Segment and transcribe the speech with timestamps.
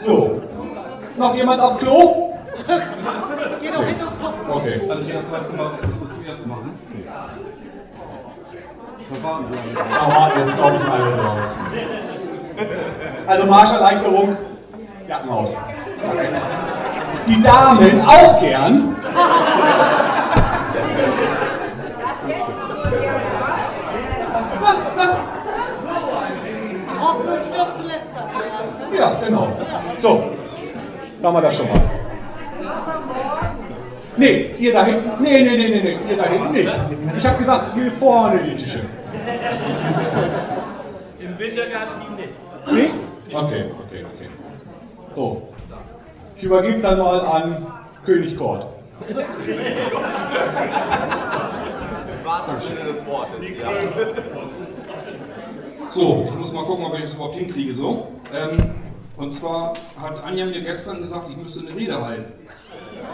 [0.00, 0.40] So.
[1.16, 2.32] Noch jemand auf Klo?
[3.60, 4.56] Geh doch hin und guck.
[4.56, 4.80] Okay.
[4.90, 6.74] Andreas, weißt du was, was wir zuerst machen?
[9.10, 9.74] Da warten Sie alle.
[9.90, 11.38] Da warten jetzt, glaube ich, alle drauf.
[13.26, 14.36] Also Marscherleichterung,
[15.08, 15.56] Jacken auf.
[17.26, 18.96] Die Damen auch gern.
[27.00, 28.90] Hoffnung stirbt zuletzt, Andreas.
[28.90, 28.96] ne?
[28.98, 29.48] Ja, genau.
[30.02, 30.30] So,
[31.20, 31.80] da haben wir das schon mal.
[34.16, 35.22] Nee, ihr da hinten.
[35.22, 36.70] Nee, nee, nee, nee, nee, ihr da hinten nicht.
[37.18, 38.80] Ich habe gesagt, hier vorne die Tische.
[41.18, 42.32] Im Wintergarten die nicht.
[42.72, 42.90] Nee?
[43.34, 44.28] Okay, okay, okay.
[45.14, 45.48] So.
[46.36, 47.66] Ich übergebe dann mal an
[48.04, 48.66] König Kort.
[55.90, 58.08] So, ich muss mal gucken, ob ich das überhaupt hinkriege so.
[58.32, 58.79] Ähm,
[59.20, 62.32] und zwar hat Anja mir gestern gesagt, ich müsste eine Rede halten.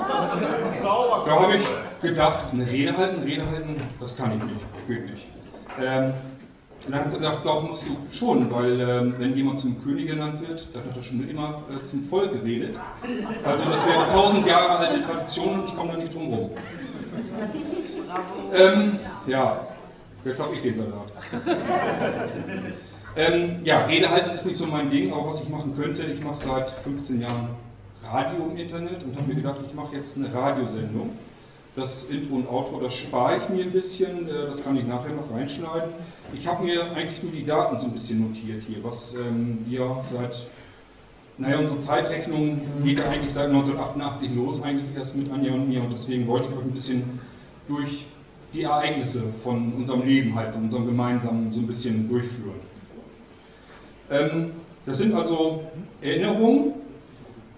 [0.09, 5.27] Da habe ich gedacht, eine Rede halten, Rede halten, das kann ich nicht, geht nicht.
[5.83, 6.13] Ähm,
[6.87, 10.07] und dann hat sie gesagt, doch musst du schon, weil ähm, wenn jemand zum König
[10.07, 12.79] genannt wird, dann hat er schon immer äh, zum Volk geredet.
[13.45, 16.51] Also das wäre tausend Jahre alte Tradition und ich komme da nicht drum rum.
[18.55, 19.67] Ähm, ja,
[20.25, 21.13] jetzt habe ich den Salat.
[23.17, 26.23] Ähm, ja, Rede halten ist nicht so mein Ding, aber was ich machen könnte, ich
[26.23, 27.49] mache seit 15 Jahren
[28.05, 31.11] Radio im Internet und habe mir gedacht, ich mache jetzt eine Radiosendung.
[31.75, 35.15] Das Intro und Outro, das spare ich mir ein bisschen, äh, das kann ich nachher
[35.15, 35.93] noch reinschneiden.
[36.35, 40.05] Ich habe mir eigentlich nur die Daten so ein bisschen notiert hier, was ähm, wir
[40.11, 40.47] seit,
[41.39, 45.93] naja, unsere Zeitrechnung geht eigentlich seit 1988 los, eigentlich erst mit Anja und mir und
[45.93, 47.19] deswegen wollte ich euch ein bisschen
[47.67, 48.07] durch
[48.53, 52.66] die Ereignisse von unserem Leben halt, von unserem gemeinsamen so ein bisschen durchführen.
[54.11, 54.53] Ähm,
[54.85, 55.63] das sind also
[56.01, 56.75] Erinnerungen.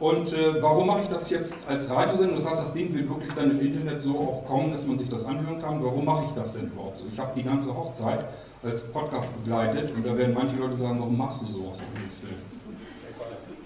[0.00, 2.36] Und äh, warum mache ich das jetzt als Radiosendung?
[2.36, 5.08] Das heißt, das Ding wird wirklich dann im Internet so auch kommen, dass man sich
[5.08, 5.82] das anhören kann.
[5.82, 7.06] Warum mache ich das denn überhaupt so?
[7.10, 8.26] Ich habe die ganze Hochzeit
[8.62, 11.82] als Podcast begleitet und da werden manche Leute sagen, warum machst du sowas?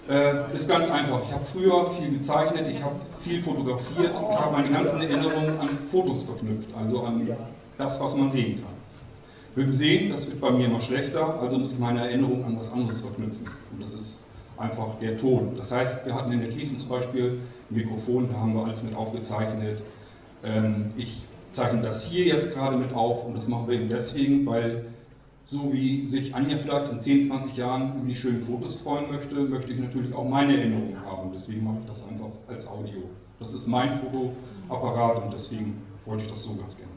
[0.09, 1.21] Äh, ist ganz einfach.
[1.23, 5.77] Ich habe früher viel gezeichnet, ich habe viel fotografiert, ich habe meine ganzen Erinnerungen an
[5.91, 7.27] Fotos verknüpft, also an
[7.77, 8.82] das, was man sehen kann.
[9.55, 12.73] Mit Sehen, das wird bei mir immer schlechter, also muss ich meine Erinnerung an was
[12.73, 13.47] anderes verknüpfen.
[13.71, 14.25] Und das ist
[14.57, 15.53] einfach der Ton.
[15.55, 18.81] Das heißt, wir hatten in der Kirche zum Beispiel ein Mikrofon, da haben wir alles
[18.81, 19.83] mit aufgezeichnet.
[20.43, 24.43] Ähm, ich zeichne das hier jetzt gerade mit auf und das machen wir eben deswegen,
[24.47, 24.85] weil
[25.45, 29.35] so wie sich Anja vielleicht in 10, 20 Jahren über die schönen Fotos freuen möchte,
[29.35, 31.31] möchte ich natürlich auch meine Erinnerungen haben.
[31.31, 33.03] Deswegen mache ich das einfach als Audio.
[33.39, 36.92] Das ist mein Fotoapparat und deswegen wollte ich das so ganz gerne.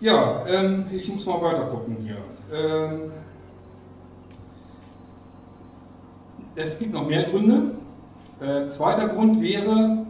[0.00, 2.18] Ja, ähm, ich muss mal weiter gucken hier.
[2.52, 3.12] Ähm,
[6.54, 7.76] es gibt noch mehr Gründe.
[8.40, 10.06] Äh, zweiter Grund wäre,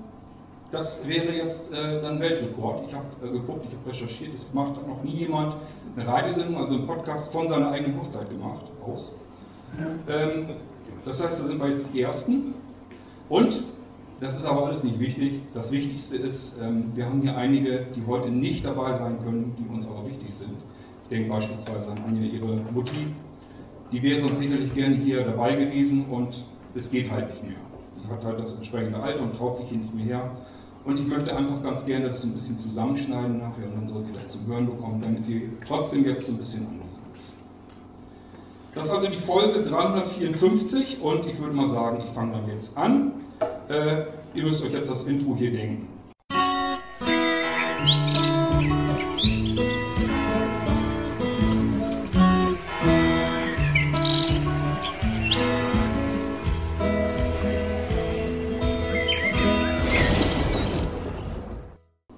[0.73, 2.83] das wäre jetzt äh, dann Weltrekord.
[2.85, 5.57] Ich habe äh, geguckt, ich habe recherchiert, es macht noch nie jemand
[5.97, 9.15] eine Radiosendung, also einen Podcast von seiner eigenen Hochzeit gemacht, aus.
[10.09, 10.51] Ähm,
[11.05, 12.55] das heißt, da sind wir jetzt die Ersten.
[13.29, 13.63] Und,
[14.21, 18.07] das ist aber alles nicht wichtig, das Wichtigste ist, ähm, wir haben hier einige, die
[18.07, 20.57] heute nicht dabei sein können, die uns aber wichtig sind.
[21.05, 23.15] Ich denke beispielsweise an Anja, ihre Mutti,
[23.93, 26.45] die wäre sonst sicherlich gerne hier dabei gewesen und
[26.75, 27.57] es geht halt nicht mehr.
[28.03, 30.31] Die hat halt das entsprechende Alter und traut sich hier nicht mehr her.
[30.85, 34.05] Und ich möchte einfach ganz gerne das so ein bisschen zusammenschneiden nachher und dann soll
[34.05, 37.33] sie das zu hören bekommen, damit sie trotzdem jetzt so ein bisschen anwesend ist.
[38.75, 42.77] Das ist also die Folge 354 und ich würde mal sagen, ich fange dann jetzt
[42.79, 43.13] an.
[43.69, 44.05] Äh,
[44.35, 45.89] ihr müsst euch jetzt das Intro hier denken.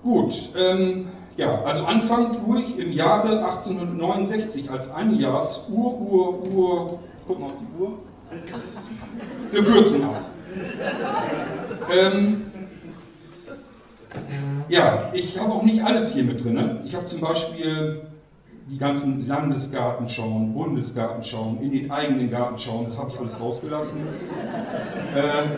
[0.03, 1.07] Gut, ähm,
[1.39, 7.47] ja, also anfangen tue ich im Jahre 1869 als Anjas Ur, Ur, Ur, guck mal
[7.47, 7.99] auf die Uhr.
[9.51, 10.28] Wir kürzen ab.
[11.90, 12.46] Ähm,
[14.69, 16.81] ja, ich habe auch nicht alles hier mit drin.
[16.84, 18.02] Ich habe zum Beispiel
[18.70, 24.00] die ganzen Landesgartenschauen, Bundesgartenschauen, in den eigenen Gartenschauen, das habe ich alles rausgelassen.
[25.14, 25.56] Äh,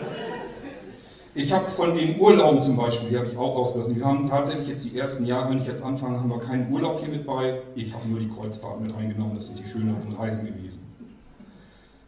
[1.33, 3.95] ich habe von den Urlauben zum Beispiel, die habe ich auch rausgelassen.
[3.95, 6.99] Wir haben tatsächlich jetzt die ersten Jahre, wenn ich jetzt anfange, haben wir keinen Urlaub
[6.99, 7.61] hier mit bei.
[7.75, 10.90] Ich habe nur die Kreuzfahrt mit reingenommen, das sind die schöneren Reisen gewesen.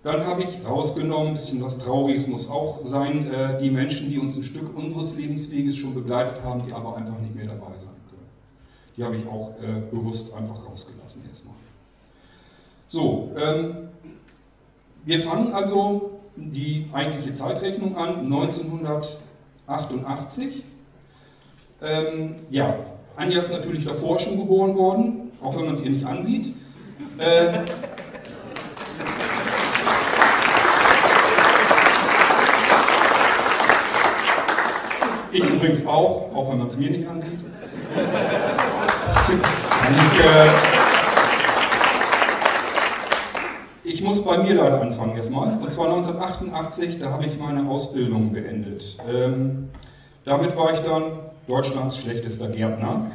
[0.04, 4.20] Dann habe ich rausgenommen, ein bisschen was Trauriges muss auch sein, äh, die Menschen, die
[4.20, 7.96] uns ein Stück unseres Lebensweges schon begleitet haben, die aber einfach nicht mehr dabei sein
[8.10, 8.28] können.
[8.98, 11.56] Die habe ich auch äh, bewusst einfach rausgelassen erstmal.
[12.90, 13.88] So, ähm,
[15.06, 20.66] wir fangen also die eigentliche Zeitrechnung an, 1988.
[21.82, 22.76] Ähm, ja,
[23.16, 26.54] Anja ist natürlich davor schon geboren worden, auch wenn man es ihr nicht ansieht.
[27.18, 27.64] Äh,
[35.32, 37.40] ich übrigens auch, auch wenn man es mir nicht ansieht.
[39.92, 40.50] Ich, äh,
[43.86, 45.54] ich muss bei mir leider anfangen erstmal.
[45.54, 48.98] Und zwar 1988, da habe ich meine Ausbildung beendet.
[49.10, 49.70] Ähm,
[50.26, 51.04] damit war ich dann
[51.48, 53.12] Deutschlands schlechtester Gärtner.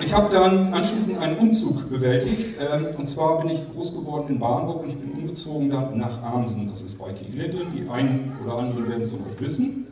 [0.00, 2.56] Ich habe dann anschließend einen Umzug bewältigt.
[2.60, 6.22] Ähm, und zwar bin ich groß geworden in Barnburg und ich bin umgezogen dann nach
[6.22, 6.68] Amsen.
[6.68, 7.72] Das ist bei Kieglitten.
[7.74, 9.83] Die einen oder anderen werden es von euch wissen.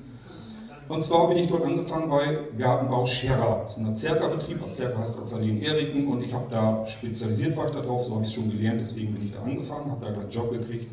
[0.92, 3.62] Und zwar bin ich dort angefangen bei Gartenbau Scherer.
[3.62, 4.62] Das ist ein Azerka-Betrieb.
[4.62, 8.28] Azerka heißt Azalin Eriken und ich habe da spezialisiert war ich darauf, so habe ich
[8.28, 10.88] es schon gelernt, deswegen bin ich da angefangen, habe da gleich einen Job gekriegt,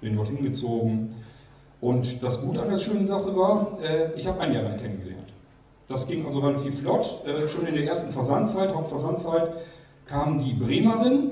[0.00, 1.10] bin dort hingezogen.
[1.82, 5.34] Und das Gute an der schönen Sache war, äh, ich habe ein Jahr lang kennengelernt.
[5.86, 7.22] Das ging also relativ flott.
[7.26, 9.50] Äh, schon in der ersten Versandzeit, Hauptversandzeit,
[10.06, 11.30] kam die Bremerin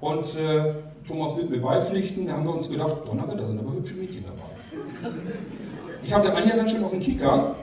[0.00, 0.74] und äh,
[1.06, 2.26] Thomas wird mir beipflichten.
[2.26, 5.12] Da haben wir uns gedacht, Donnerwetter, da sind aber hübsche Mädchen dabei.
[6.06, 7.56] Ich hatte Anja dann schon auf dem Kicker.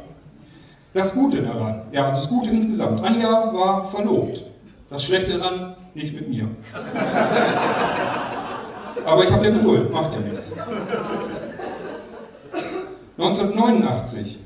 [0.94, 3.04] Das Gute daran, ja, also das Gute insgesamt.
[3.04, 4.46] Anja war verlobt.
[4.90, 6.48] Das Schlechte daran, nicht mit mir.
[9.06, 10.52] Aber ich habe ja Geduld, macht ja nichts.
[13.18, 14.40] 1989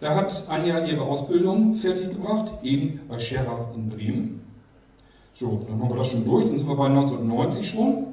[0.00, 4.40] da hat Anja ihre Ausbildung fertiggebracht, eben bei Scherer in Bremen.
[5.34, 8.06] So, dann haben wir das schon durch, dann sind wir bei 1990 schon.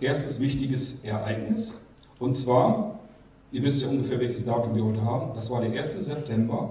[0.00, 1.80] Erstes wichtiges Ereignis.
[2.20, 3.00] Und zwar,
[3.52, 6.04] ihr wisst ja ungefähr, welches Datum wir heute haben, das war der 1.
[6.04, 6.70] September.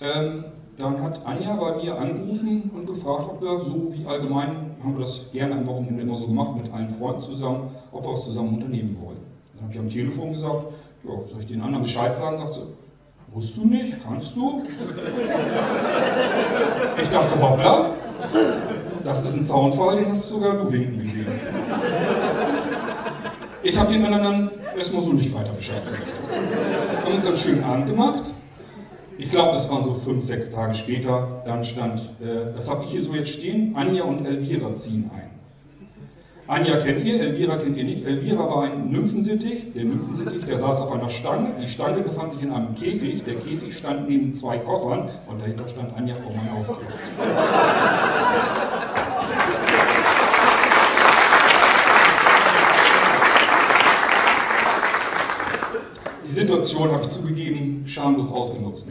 [0.00, 0.44] Ähm,
[0.78, 5.00] dann hat Anja bei mir angerufen und gefragt, ob wir so wie allgemein, haben wir
[5.00, 8.54] das gerne am Wochenende immer so gemacht, mit allen Freunden zusammen, ob wir was zusammen
[8.54, 9.16] unternehmen wollen.
[9.54, 10.66] Dann habe ich am Telefon gesagt,
[11.02, 12.36] ja, soll ich den anderen Bescheid sagen?
[12.36, 12.60] Sagt sie,
[13.32, 13.96] Musst du nicht?
[14.02, 14.62] Kannst du?
[16.98, 17.90] Ich dachte, hoppla,
[19.04, 21.26] das ist ein Zaunfall, den hast du sogar du winken gesehen.
[23.62, 26.06] Ich habe den anderen erstmal so nicht weiter Bescheid gesagt.
[27.04, 28.24] Haben uns einen schönen Abend gemacht.
[29.18, 31.40] Ich glaube, das waren so fünf, sechs Tage später.
[31.46, 35.30] Dann stand, äh, das habe ich hier so jetzt stehen, Anja und Elvira ziehen ein.
[36.48, 38.06] Anja kennt ihr, Elvira kennt ihr nicht.
[38.06, 39.72] Elvira war ein Nymphensittich.
[39.72, 41.48] Der Nymphensittich, der saß auf einer Stange.
[41.60, 43.24] Die Stange befand sich in einem Käfig.
[43.24, 46.76] Der Käfig stand neben zwei Koffern und dahinter stand Anja vor meiner Haustür.
[56.36, 58.88] Situation habe ich zugegeben schamlos ausgenutzt.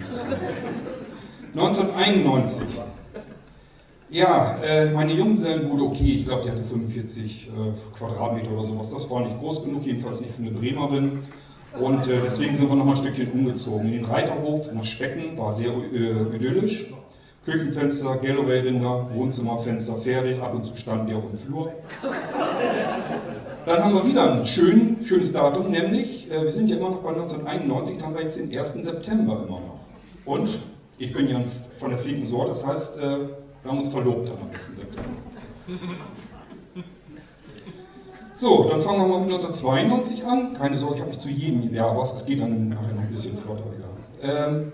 [1.53, 2.63] 1991
[4.09, 7.51] ja, äh, meine Junggesellenbude, okay, ich glaube, die hatte 45 äh,
[7.97, 8.91] Quadratmeter oder sowas.
[8.91, 11.19] Das war nicht groß genug, jedenfalls nicht für eine Bremerin.
[11.79, 13.87] Und äh, deswegen sind wir noch mal ein Stückchen umgezogen.
[13.87, 16.93] In den Reiterhof nach Specken war sehr äh, idyllisch.
[17.43, 21.73] Küchenfenster, Galloway-Rinder, Wohnzimmerfenster, Pferde, ab und zu standen die auch im Flur.
[23.65, 26.99] Dann haben wir wieder ein schön, schönes Datum, nämlich, äh, wir sind ja immer noch
[26.99, 28.73] bei 1991, da haben wir jetzt den 1.
[28.73, 29.79] September immer noch.
[30.25, 30.49] Und
[30.99, 31.41] ich bin ja
[31.77, 34.77] von der fliegenden Sorte, das heißt, äh, wir haben uns verlobt am 1.
[34.77, 35.09] September.
[38.35, 40.53] So, dann fangen wir mal mit 1992 an.
[40.53, 43.09] Keine Sorge, ich habe nicht zu jedem Jahr was, es geht dann nachher noch ein
[43.09, 44.47] bisschen flotter wieder.
[44.47, 44.73] Ähm,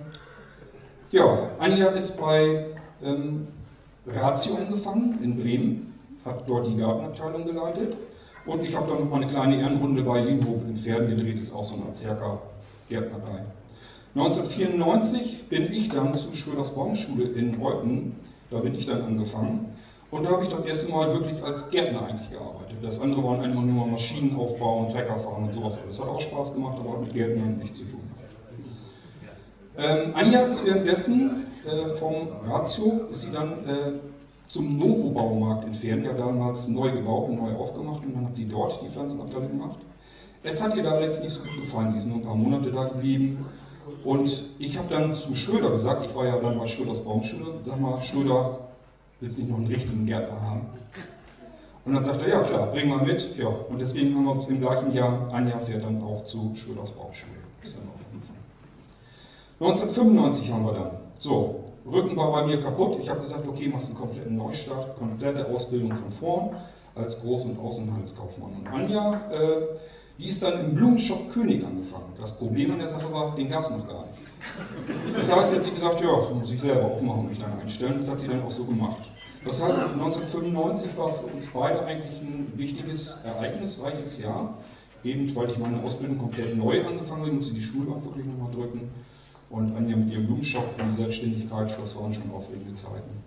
[1.12, 2.66] ja, Anja ist bei
[3.04, 3.48] ähm,
[4.06, 5.94] Ratio angefangen in Bremen,
[6.26, 7.96] hat dort die Gartenabteilung geleitet
[8.46, 11.54] und ich habe dann noch mal eine kleine Ehrenrunde bei Lienhoop in Pferden gedreht, ist
[11.54, 12.40] auch so eine Azerka
[12.90, 13.44] Gärtnerei.
[14.16, 18.16] 1994 bin ich dann zur Schröders Baumschule in Reuten
[18.52, 19.74] da bin ich dann angefangen.
[20.12, 22.78] Und da habe ich das erste Mal wirklich als Gärtner eigentlich gearbeitet.
[22.84, 25.80] Das andere waren einfach nur Maschinen aufbauen, Trecker fahren und sowas.
[25.88, 28.02] Das hat auch Spaß gemacht, aber hat mit Gärtnern nichts zu tun.
[29.78, 33.94] Ähm, ein Jahr währenddessen äh, vom Ratio ist sie dann äh,
[34.52, 38.50] zum Novo-Baumarkt in Pferden, ja damals neu gebaut und neu aufgemacht und dann hat sie
[38.50, 39.80] dort die Pflanzenabteilung gemacht.
[40.44, 42.70] Es hat ihr da allerdings nicht so gut gefallen, sie ist nur ein paar Monate
[42.70, 43.40] da geblieben
[44.04, 47.80] und ich habe dann zu Schröder gesagt, ich war ja dann bei Schröders Baumschule, sag
[47.80, 48.60] mal, Schröder,
[49.22, 50.66] willst nicht noch einen richtigen Gärtner haben?
[51.86, 53.38] Und dann sagt er, ja klar, bring mal mit.
[53.38, 56.92] Ja, und deswegen haben wir im gleichen Jahr, ein Jahr fährt dann auch zu Schröders
[56.92, 57.32] Baumschule.
[57.64, 58.02] Ist dann auch
[59.62, 60.92] 1995 haben wir dann.
[61.20, 62.98] So, Rücken war bei mir kaputt.
[63.02, 66.56] Ich habe gesagt, okay, machst einen kompletten Neustart, komplette Ausbildung von vorn
[66.96, 68.52] als Groß- und Außenhandelskaufmann.
[68.60, 69.78] Und Anja äh,
[70.22, 72.14] die ist dann im Blumenshop König angefangen.
[72.20, 75.18] Das Problem an der Sache war, den gab es noch gar nicht.
[75.18, 77.96] Das heißt, sie hat sich gesagt, ja, muss ich selber aufmachen und mich dann einstellen.
[77.98, 79.10] Das hat sie dann auch so gemacht.
[79.44, 84.60] Das heißt, 1995 war für uns beide eigentlich ein wichtiges, ereignisreiches Jahr.
[85.04, 88.92] eben weil ich meine Ausbildung komplett neu angefangen habe, musste die Schulbank wirklich nochmal drücken.
[89.52, 93.22] Und Anja mit ihrem Blumenshop und die Selbstständigkeit, das waren schon aufregende Zeiten.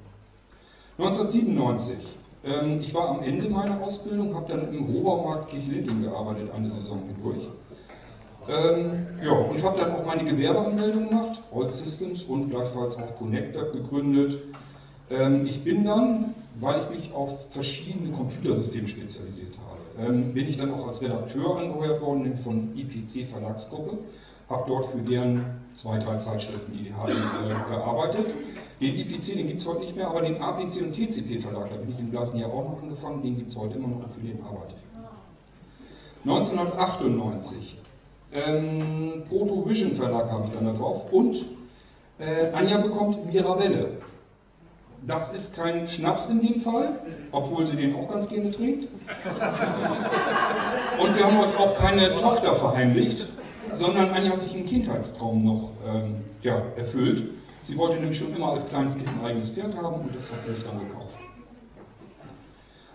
[0.99, 1.97] 1997.
[2.45, 7.03] Ähm, ich war am Ende meiner Ausbildung, habe dann im Rohbaumarkt Kirchlinding gearbeitet, eine Saison
[7.07, 7.49] hindurch.
[8.49, 13.57] Ähm, ja, und habe dann auch meine Gewerbeanmeldung gemacht, All Systems und gleichfalls auch Connect
[13.57, 14.39] Web gegründet.
[15.11, 20.59] Ähm, ich bin dann, weil ich mich auf verschiedene Computersysteme spezialisiert habe, ähm, bin ich
[20.59, 23.99] dann auch als Redakteur angeheuert worden, von IPC Verlagsgruppe,
[24.49, 28.35] habe dort für deren zwei, drei Zeitschriften, die die haben, äh, gearbeitet.
[28.81, 31.77] Den IPC, den gibt es heute nicht mehr, aber den APC und TCP Verlag, da
[31.77, 34.13] bin ich im gleichen Jahr auch noch angefangen, den gibt es heute immer noch und
[34.13, 34.85] für den arbeite ich.
[36.29, 37.79] 1998
[38.33, 41.47] ähm, Proto Vision Verlag habe ich dann da drauf und
[42.19, 43.99] äh, Anja bekommt Mirabelle.
[45.07, 46.99] Das ist kein Schnaps in dem Fall,
[47.31, 48.89] obwohl sie den auch ganz gerne trinkt.
[50.99, 53.27] Und wir haben euch auch keine Tochter verheimlicht,
[53.77, 57.25] sondern Anja hat sich einen Kindheitstraum noch ähm, ja, erfüllt.
[57.65, 60.45] Sie wollte nämlich schon immer als kleines Kind ein eigenes Pferd haben und das hat
[60.45, 61.19] sie sich dann gekauft.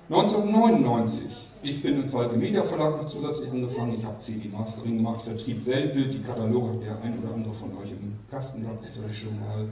[0.09, 3.93] 1999 ich bin im Falke Media Verlag noch zusätzlich angefangen.
[3.97, 6.13] Ich habe CD Mastering gemacht, Vertrieb Weltbild.
[6.13, 9.67] Die Kataloge der ein oder andere von euch im Kasten gehabt, sicherlich schon mal.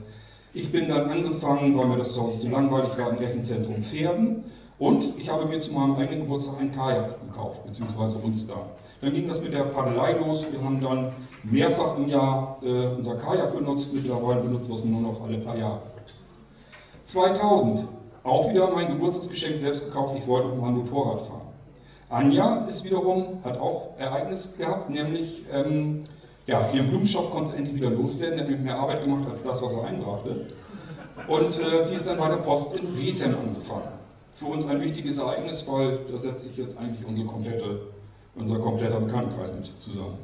[0.52, 4.44] Ich bin dann angefangen, weil mir das Hause zu langweilig war, im Rechenzentrum Pferden.
[4.78, 8.68] Und ich habe mir zu meinem eigenen Geburtstag ein Kajak gekauft, beziehungsweise uns da.
[9.00, 10.46] Dann ging das mit der Paddelei los.
[10.50, 11.12] Wir haben dann
[11.44, 13.92] mehrfach im Jahr äh, unser Kajak benutzt.
[13.94, 15.82] Mittlerweile benutzen wir es nur noch alle paar Jahre.
[17.04, 17.84] 2000,
[18.24, 20.14] auch wieder mein Geburtstagsgeschenk selbst gekauft.
[20.18, 21.48] Ich wollte noch mal ein Motorrad fahren.
[22.10, 26.00] Anja ist wiederum, hat auch Ereignis gehabt, nämlich ähm,
[26.46, 29.62] ja, ihren Blumenshop konnte sie endlich wieder loswerden, der hat mehr Arbeit gemacht als das,
[29.62, 30.46] was er einbrachte.
[31.26, 33.92] Und äh, sie ist dann bei der Post in Rethem angefangen.
[34.34, 37.80] Für uns ein wichtiges Ereignis, weil da setzt sich jetzt eigentlich unsere komplette,
[38.40, 40.18] unser kompletter Bekanntenkreis mit zusammen.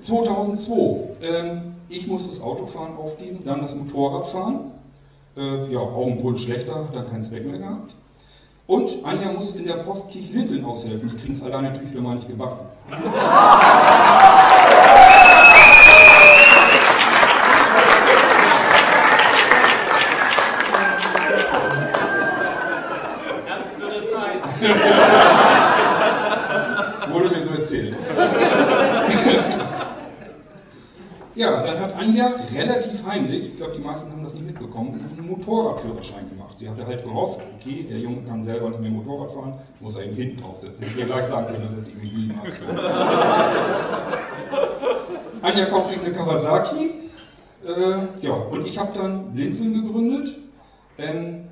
[0.00, 0.74] 2002,
[1.22, 4.60] ähm, ich muss das Autofahren aufgeben, dann das Motorradfahren.
[5.36, 7.94] Äh, ja, Augen wurden schlechter, dann keinen Zweck mehr gehabt.
[8.66, 11.10] Und Anja muss in der Postkirche Linteln aushelfen.
[11.10, 12.66] Die kriegen es alleine natürlich wieder mal nicht gebacken.
[27.10, 27.96] Wurde mir so erzählt.
[31.34, 34.10] Ja, dann hat Anja relativ heimlich, ich glaube, die meisten
[34.70, 36.58] das nicht mitbekommen, einen Motorradführerschein gemacht.
[36.58, 40.04] Sie hatte halt gehofft, okay, der Junge kann selber nicht mehr Motorrad fahren, muss er
[40.04, 40.84] eben hinten draufsetzen.
[40.86, 42.32] Ich will gleich sagen können, dann setze ich mich nie
[45.42, 46.90] Anja kauft sich eine Kawasaki.
[47.66, 47.96] Äh,
[48.26, 50.38] ja, und ich habe dann Blinzeln gegründet.
[50.98, 51.44] Ähm,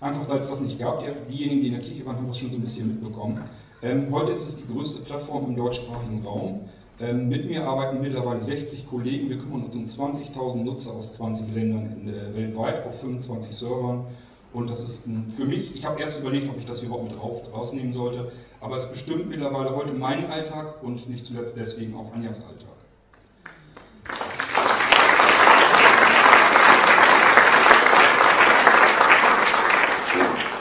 [0.00, 1.04] einfach weil es das nicht gab.
[1.30, 3.40] Diejenigen, die in der Kirche waren, haben das schon so ein bisschen mitbekommen.
[3.80, 6.68] Ähm, heute ist es die größte Plattform im deutschsprachigen Raum.
[7.00, 9.28] Ähm, mit mir arbeiten mittlerweile 60 Kollegen.
[9.28, 14.04] Wir kümmern uns um 20.000 Nutzer aus 20 Ländern in, äh, weltweit auf 25 Servern.
[14.52, 17.22] Und das ist ein, für mich, ich habe erst überlegt, ob ich das überhaupt mit
[17.22, 22.12] raus, rausnehmen sollte, aber es bestimmt mittlerweile heute meinen Alltag und nicht zuletzt deswegen auch
[22.14, 22.77] Anjas Alltag.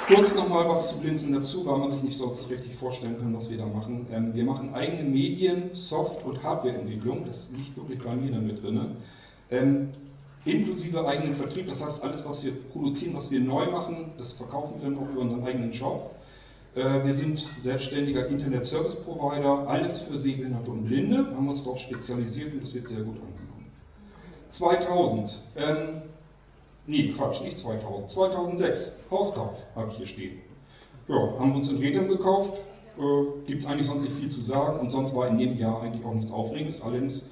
[0.08, 3.50] Kurz nochmal was zu Blinzeln dazu, weil man sich nicht so richtig vorstellen kann, was
[3.50, 4.08] wir da machen.
[4.10, 8.96] Ähm, wir machen eigene Medien-, Soft- und Hardwareentwicklung, das liegt wirklich bei mir damit drin.
[9.52, 9.90] Ähm,
[10.46, 14.76] inklusive eigenen Vertrieb, das heißt alles, was wir produzieren, was wir neu machen, das verkaufen
[14.80, 16.16] wir dann auch über unseren eigenen Shop.
[16.74, 22.64] Äh, wir sind selbstständiger Internet-Service-Provider, alles für Sehbehinderte und Blinde, haben uns darauf spezialisiert und
[22.64, 23.72] das wird sehr gut angenommen.
[24.52, 26.02] 2000, ähm,
[26.88, 28.10] Nee, Quatsch, nicht 2000.
[28.10, 30.42] 2006, Hauskauf habe ich hier stehen.
[31.08, 32.62] Ja, haben uns in Rethem gekauft.
[32.98, 35.82] Äh, Gibt es eigentlich sonst nicht viel zu sagen und sonst war in dem Jahr
[35.82, 36.82] eigentlich auch nichts Aufregendes.
[36.82, 37.26] Allerdings,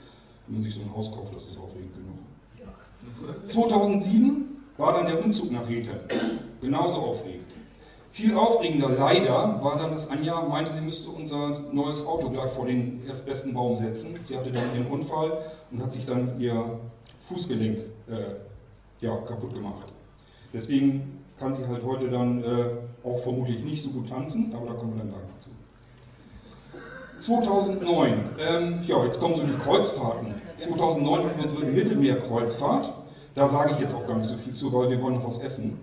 [0.45, 2.15] wenn man sich so ein Haus kauft, das ist aufregend genug.
[3.47, 5.95] 2007 war dann der Umzug nach Rethem.
[6.61, 7.45] Genauso aufregend.
[8.11, 12.65] Viel aufregender leider war dann, dass Anja meinte, sie müsste unser neues Auto gleich vor
[12.65, 14.17] den erstbesten Baum setzen.
[14.23, 15.37] Sie hatte dann ihren Unfall
[15.71, 16.79] und hat sich dann ihr
[17.27, 18.44] Fußgelenk äh,
[19.01, 19.93] ja, kaputt gemacht.
[20.53, 22.65] Deswegen kann sie halt heute dann äh,
[23.03, 25.49] auch vermutlich nicht so gut tanzen, aber da kommen wir dann gleich noch zu.
[27.19, 30.33] 2009, ähm, ja, jetzt kommen so die Kreuzfahrten.
[30.57, 32.91] 2009 hatten wir unsere Mittelmeerkreuzfahrt.
[33.35, 35.39] Da sage ich jetzt auch gar nicht so viel zu, weil wir wollen noch was
[35.39, 35.79] essen.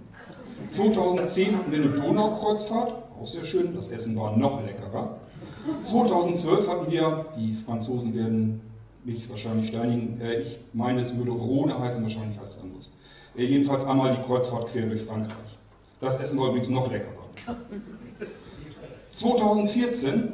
[0.71, 5.19] 2010 hatten wir eine Donaukreuzfahrt, auch sehr schön, das Essen war noch leckerer.
[5.83, 8.61] 2012 hatten wir, die Franzosen werden
[9.04, 12.92] mich wahrscheinlich steinigen, äh, ich meine, es würde Rhone heißen, wahrscheinlich heißt es anders.
[13.37, 15.59] Äh, jedenfalls einmal die Kreuzfahrt quer durch Frankreich.
[16.01, 17.23] Das Essen war übrigens noch leckerer.
[19.12, 20.33] 2014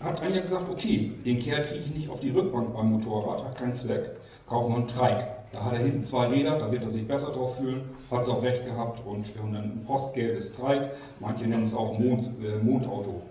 [0.00, 3.56] hat Anja gesagt, okay, den Kerl kriege ich nicht auf die Rückbank beim Motorrad, hat
[3.56, 4.10] keinen Zweck,
[4.46, 5.26] kaufen wir einen Trike.
[5.52, 8.28] Da hat er hinten zwei Räder, da wird er sich besser drauf fühlen, hat es
[8.28, 12.30] auch recht gehabt und wir haben dann ein postgelbes Trike, manche nennen es auch Mond,
[12.42, 13.22] äh, Mondauto.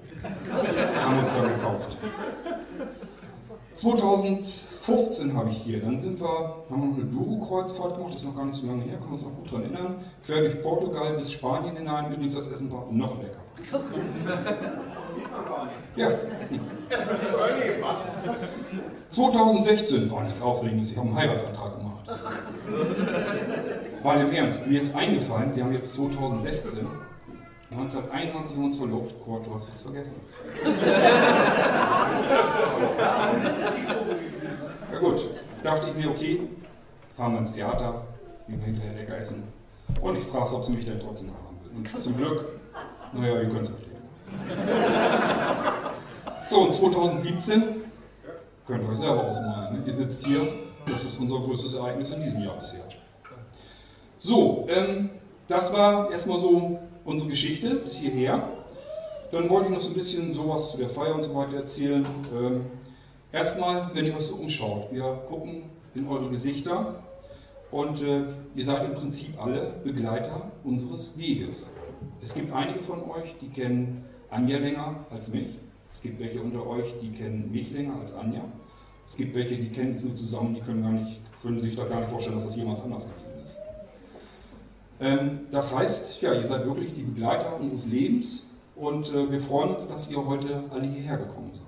[1.02, 1.98] haben uns dann gekauft.
[3.76, 8.28] 2015 habe ich hier, dann sind wir, haben wir noch eine Duro-Kreuzfahrt gemacht, das ist
[8.28, 9.96] noch gar nicht so lange her, können wir uns noch gut daran erinnern.
[10.26, 13.40] Quer durch Portugal bis Spanien hinein, übrigens das Essen war noch lecker.
[15.96, 16.10] Ja.
[19.10, 22.04] 2016 war nichts Aufregendes, ich habe einen Heiratsantrag gemacht.
[24.04, 26.88] Weil im Ernst, mir ist eingefallen, wir haben jetzt 2016,
[27.72, 29.24] 1991 haben wir uns verlobt.
[29.24, 30.20] Kurt, du hast was vergessen.
[34.92, 35.26] Ja gut,
[35.64, 36.42] dachte ich mir, okay,
[37.16, 38.04] fahren wir ins Theater,
[38.48, 39.44] gehen wir hinterher lecker essen.
[40.02, 41.78] Und ich frage ob sie mich denn trotzdem haben will.
[41.78, 42.60] Und zum Glück,
[43.14, 43.90] naja, ihr könnt es verstehen.
[46.50, 47.64] So, und 2017,
[48.66, 49.84] könnt ihr euch selber ausmalen, ne?
[49.86, 50.48] ihr sitzt hier,
[50.88, 52.82] das ist unser größtes Ereignis in diesem Jahr bisher.
[54.18, 55.12] So, ähm,
[55.48, 58.48] das war erstmal so unsere Geschichte bis hierher.
[59.32, 62.06] Dann wollte ich noch so ein bisschen sowas zu der Feier und so weiter erzählen.
[62.34, 62.62] Ähm,
[63.32, 65.64] erstmal, wenn ihr euch so umschaut, wir gucken
[65.96, 67.04] in eure Gesichter
[67.72, 68.22] und äh,
[68.56, 71.72] ihr seid im Prinzip alle Begleiter unseres Weges.
[72.22, 75.58] Es gibt einige von euch, die kennen Anja länger als mich.
[75.92, 78.42] Es gibt welche unter euch, die kennen mich länger als Anja.
[79.08, 81.86] Es gibt welche, die kennen es nur zusammen, die können, gar nicht, können sich da
[81.86, 83.29] gar nicht vorstellen, dass das jemals anders gewesen ist.
[85.02, 88.44] Ähm, das heißt, ja, ihr seid wirklich die Begleiter unseres Lebens
[88.76, 91.66] und äh, wir freuen uns, dass ihr heute alle hierher gekommen seid.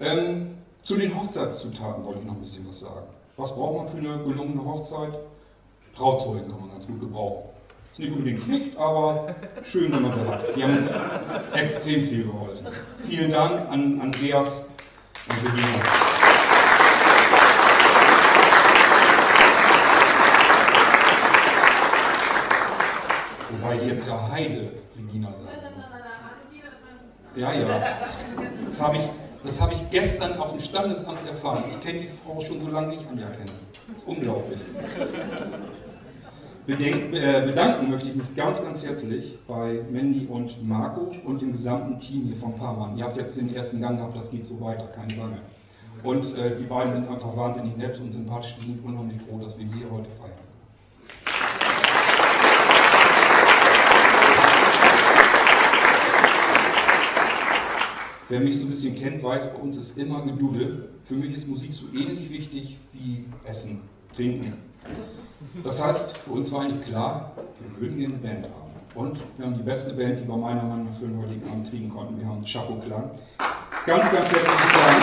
[0.00, 3.06] Ähm, zu den Hochzeitszutaten wollte ich noch ein bisschen was sagen.
[3.36, 5.18] Was braucht man für eine gelungene Hochzeit?
[5.94, 7.50] Trauzeugen kann man ganz gut gebrauchen.
[7.92, 10.44] Ist nicht unbedingt Pflicht, aber schön, wenn man sie hat.
[10.56, 10.94] Die haben uns
[11.54, 12.66] extrem viel geholfen.
[13.02, 14.66] Vielen Dank an Andreas
[15.28, 16.09] und Regina.
[23.52, 25.94] Wobei ich jetzt ja Heide Regina sagen muss.
[27.36, 27.98] Ja, ja.
[28.66, 29.10] Das habe ich,
[29.44, 31.64] das hab ich gestern auf dem Standesamt erfahren.
[31.70, 33.50] Ich kenne die Frau schon so lange, wie ich Anja kenne.
[33.86, 34.60] Das ist unglaublich.
[36.66, 41.52] Bedenken, äh, bedanken möchte ich mich ganz, ganz herzlich bei Mandy und Marco und dem
[41.52, 42.96] gesamten Team hier von Parmann.
[42.96, 45.38] Ihr habt jetzt den ersten Gang gehabt, das geht so weiter, keine Bange.
[46.02, 48.56] Und äh, die beiden sind einfach wahnsinnig nett und sympathisch.
[48.58, 50.49] Wir sind unheimlich froh, dass wir hier heute feiern.
[58.30, 60.90] Wer mich so ein bisschen kennt, weiß, bei uns ist immer Gedudel.
[61.02, 63.82] Für mich ist Musik so ähnlich wichtig wie Essen,
[64.14, 64.52] Trinken.
[65.64, 68.70] Das heißt, für uns war eigentlich klar, wir würden gerne eine Band haben.
[68.94, 71.70] Und wir haben die beste Band, die wir meiner Meinung nach für den heutigen Abend
[71.70, 72.20] kriegen konnten.
[72.20, 73.10] Wir haben Chapeau Klang.
[73.84, 75.02] Ganz, ganz herzlichen Dank.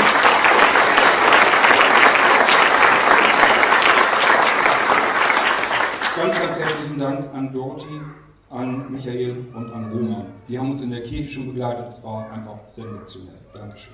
[6.16, 8.00] Ganz, ganz herzlichen Dank an Dorothy,
[8.50, 10.26] an Michael und an Roman.
[10.48, 11.88] Die haben uns in der Kirche schon begleitet.
[11.90, 13.36] Es war einfach sensationell.
[13.54, 13.94] Dankeschön.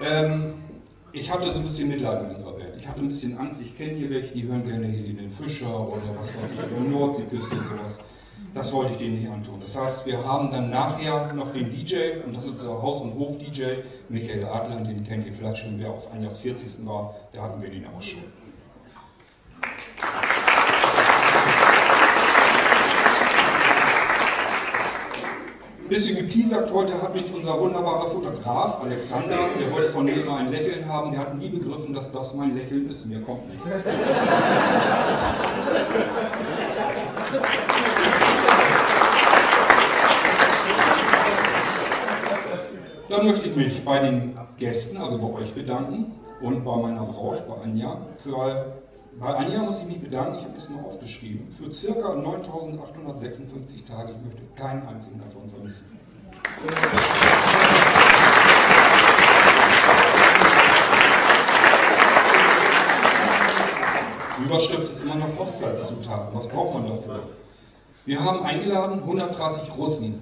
[0.00, 0.54] Ähm,
[1.12, 2.74] ich hatte so ein bisschen Mitleid mit unserer Welt.
[2.78, 3.60] Ich hatte ein bisschen Angst.
[3.60, 7.56] Ich kenne hier welche, die hören gerne Helene Fischer oder was weiß ich, oder Nordseeküste
[7.56, 8.00] und sowas.
[8.56, 9.60] Das wollte ich denen nicht antun.
[9.60, 13.14] Das heißt, wir haben dann nachher noch den DJ, und das ist unser Haus- und
[13.14, 16.86] Hof-DJ, Michael Adler, den kennt ihr vielleicht schon, wer auf Anjas 40.
[16.86, 18.22] war, da hatten wir den auch schon.
[25.78, 30.38] Ein bisschen geteasert heute hat mich unser wunderbarer Fotograf Alexander, der wollte von mir immer
[30.38, 33.04] ein Lächeln haben, der hat nie begriffen, dass das mein Lächeln ist.
[33.04, 33.60] Mir kommt nicht.
[43.16, 47.48] Dann möchte ich mich bei den Gästen, also bei euch bedanken und bei meiner Braut,
[47.48, 48.74] bei Anja, für
[49.18, 52.14] bei Anja muss ich mich bedanken, ich habe es mal aufgeschrieben, für ca.
[52.14, 54.12] 9856 Tage.
[54.12, 55.98] Ich möchte keinen einzigen davon vermissen.
[64.38, 66.36] Die Überschrift ist immer noch Hochzeitszutaten.
[66.36, 67.22] Was braucht man dafür?
[68.04, 70.20] Wir haben eingeladen 130 Russen.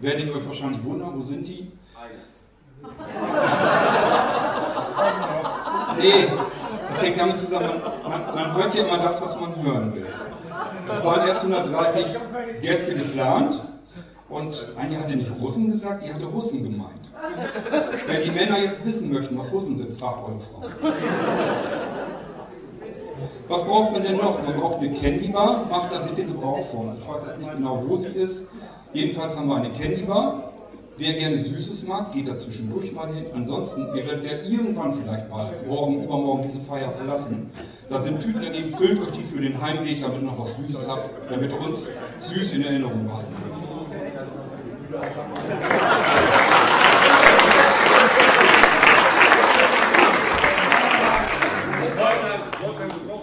[0.00, 1.70] Werdet ihr euch wahrscheinlich wundern, wo sind die?
[5.98, 6.28] Nee,
[6.90, 7.70] das hängt damit zusammen,
[8.02, 10.06] man, man, hört ja immer das, was man hören will.
[10.90, 12.06] Es waren erst 130
[12.62, 13.60] Gäste geplant
[14.28, 17.10] und eine hatte nicht Russen gesagt, die hatte Russen gemeint.
[18.06, 20.62] Wenn die Männer jetzt wissen möchten, was Russen sind, fragt eure Frau.
[23.48, 24.42] Was braucht man denn noch?
[24.42, 26.96] Man braucht eine Candy Bar, macht da bitte Gebrauch von.
[26.98, 28.50] Ich weiß jetzt nicht genau, wo sie ist.
[28.92, 30.52] Jedenfalls haben wir eine Candy Bar.
[31.00, 33.26] Wer gerne Süßes mag, geht da zwischendurch mal hin.
[33.32, 37.50] Ansonsten, ihr werdet ja irgendwann vielleicht mal morgen, übermorgen diese Feier verlassen.
[37.88, 40.88] Da sind Tüten daneben, füllt euch die für den Heimweg, damit ihr noch was Süßes
[40.88, 41.86] habt, damit ihr uns
[42.18, 43.32] süß in Erinnerung behalten.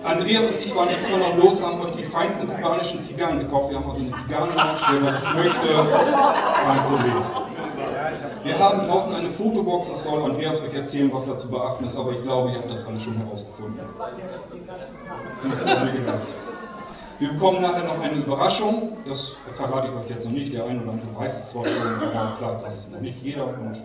[0.05, 3.69] Andreas und ich waren extra noch los, haben euch die feinsten kubanischen Zigarren gekauft.
[3.69, 7.45] Wir haben also eine Zigarrenlounge, wer das möchte, kein Problem.
[8.45, 11.97] Wir haben draußen eine Fotobox, das soll Andreas euch erzählen, was da zu beachten ist,
[11.97, 13.79] aber ich glaube, ihr habt das alles schon herausgefunden.
[15.41, 16.27] Du, wie gedacht.
[17.17, 20.79] Wir bekommen nachher noch eine Überraschung, das verrate ich euch jetzt noch nicht, der eine
[20.83, 23.81] oder andere weiß es zwar schon, aber vielleicht weiß es noch nicht jeder und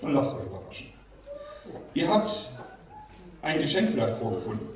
[0.00, 0.92] dann lasst euch überraschen.
[1.94, 2.50] Ihr habt
[3.42, 4.68] ein Geschenk vielleicht vorgefunden.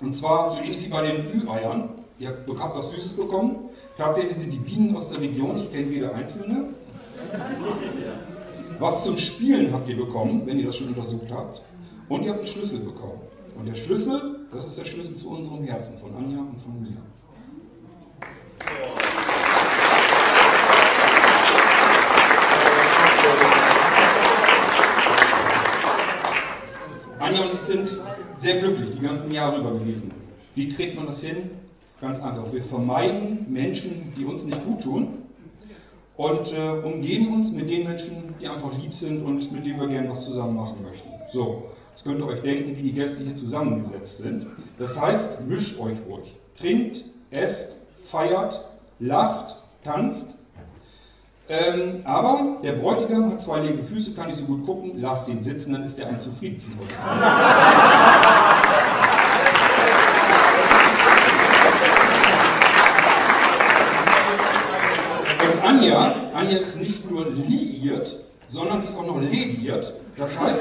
[0.00, 1.90] Und zwar so ähnlich wie bei den Ü-Eiern.
[2.18, 3.66] Ihr habt was Süßes bekommen.
[3.98, 6.70] Tatsächlich sind die Bienen aus der Region, ich kenne jede einzelne.
[8.80, 11.62] Was zum Spielen habt ihr bekommen, wenn ihr das schon untersucht habt.
[12.08, 13.20] Und ihr habt einen Schlüssel bekommen.
[13.58, 16.96] Und der Schlüssel, das ist der Schlüssel zu unserem Herzen, von Anja und von mir.
[27.18, 27.98] Anja und ich sind
[28.38, 30.10] sehr glücklich die ganzen Jahre über gewesen.
[30.54, 31.50] Wie kriegt man das hin?
[32.00, 32.50] Ganz einfach.
[32.50, 35.19] Wir vermeiden Menschen, die uns nicht gut tun
[36.20, 39.88] und äh, umgeben uns mit den Menschen, die einfach lieb sind und mit denen wir
[39.88, 41.08] gerne was zusammen machen möchten.
[41.32, 44.46] So, jetzt könnt ihr euch denken, wie die Gäste hier zusammengesetzt sind.
[44.78, 46.36] Das heißt, mischt euch ruhig.
[46.54, 48.60] Trinkt, esst, feiert,
[48.98, 50.34] lacht, tanzt.
[51.48, 55.00] Ähm, aber der Bräutigam hat zwei linke Füße, kann nicht so gut gucken.
[55.00, 56.74] Lasst ihn sitzen, dann ist er am zufriedensten.
[65.42, 68.16] Und Anja, Anja ist nicht nur liiert,
[68.48, 69.92] sondern die ist auch noch lediert.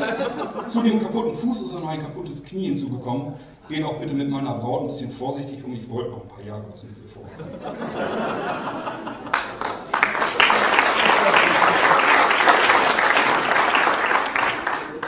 [0.02, 3.34] Heißt, zu dem kaputten Fuß ist auch noch ein kaputtes Knie hinzugekommen.
[3.70, 6.44] Geht auch bitte mit meiner Braut ein bisschen vorsichtig um, ich wollte noch ein paar
[6.44, 7.50] Jahre was mit ihr vorhaben.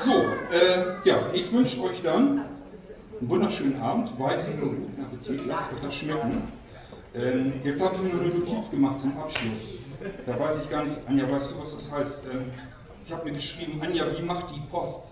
[0.03, 0.13] So,
[0.55, 2.45] äh, ja, ich wünsche euch dann
[3.19, 6.51] einen wunderschönen Abend, weiterhin einen guten Appetit, lasst euch das schmecken.
[7.13, 9.73] Ähm, jetzt habe ich mir nur eine Notiz gemacht zum Abschluss.
[10.25, 12.25] Da weiß ich gar nicht, Anja, weißt du, was das heißt?
[12.31, 12.45] Ähm,
[13.05, 15.11] ich habe mir geschrieben, Anja, wie macht die Post?